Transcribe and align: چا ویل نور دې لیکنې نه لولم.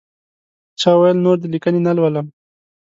چا 0.79 0.91
ویل 0.99 1.17
نور 1.25 1.37
دې 1.41 1.47
لیکنې 1.53 1.79
نه 1.87 1.91
لولم. 1.97 2.25